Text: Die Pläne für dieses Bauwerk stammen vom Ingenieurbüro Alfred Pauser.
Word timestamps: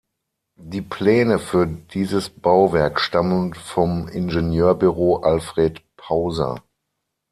Die 0.55 0.81
Pläne 0.81 1.37
für 1.37 1.67
dieses 1.67 2.31
Bauwerk 2.31 2.99
stammen 2.99 3.53
vom 3.53 4.07
Ingenieurbüro 4.07 5.17
Alfred 5.17 5.79
Pauser. 5.95 6.63